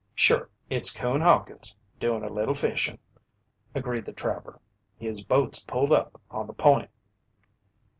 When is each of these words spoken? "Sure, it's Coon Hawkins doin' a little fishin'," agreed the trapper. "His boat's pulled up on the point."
"Sure, 0.15 0.49
it's 0.67 0.89
Coon 0.89 1.21
Hawkins 1.21 1.75
doin' 1.99 2.23
a 2.23 2.27
little 2.33 2.55
fishin'," 2.55 2.97
agreed 3.75 4.03
the 4.05 4.11
trapper. 4.11 4.59
"His 4.97 5.23
boat's 5.23 5.59
pulled 5.63 5.91
up 5.93 6.19
on 6.31 6.47
the 6.47 6.53
point." 6.53 6.89